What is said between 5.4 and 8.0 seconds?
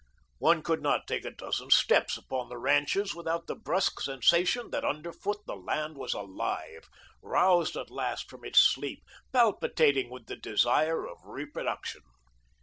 the land was alive; roused at